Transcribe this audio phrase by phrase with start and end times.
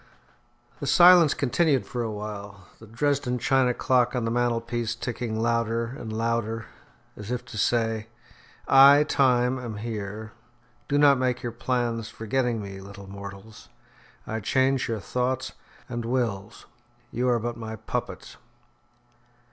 [0.79, 5.95] The silence continued for a while, the Dresden china clock on the mantelpiece ticking louder
[5.95, 6.65] and louder
[7.15, 8.07] as if to say,
[8.67, 10.31] "I, Time, am here.
[10.87, 13.69] Do not make your plans forgetting me, little mortals;
[14.25, 15.51] I change your thoughts
[15.87, 16.65] and wills.
[17.11, 18.37] You are but my puppets."